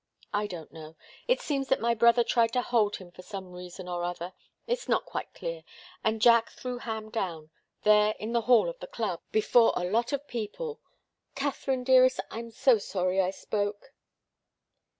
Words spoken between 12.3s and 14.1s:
I'm so sorry I spoke!"